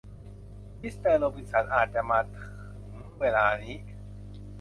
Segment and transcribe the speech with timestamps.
[0.81, 2.53] มิสเตอร์โรบินสันอาจจะมาถึง
[3.19, 3.75] เวลานี้